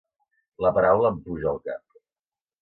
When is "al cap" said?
1.53-2.01